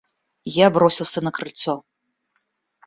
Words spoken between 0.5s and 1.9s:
Я бросился на крыльцо.